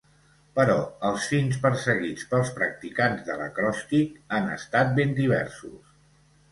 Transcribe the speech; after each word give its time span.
Però 0.59 0.77
els 1.09 1.27
fins 1.33 1.59
perseguits 1.65 2.25
pels 2.33 2.51
practicants 2.57 3.23
de 3.29 3.39
l'acròstic 3.43 4.19
han 4.39 4.53
estat 4.59 4.93
ben 5.01 5.19
diversos. 5.25 5.99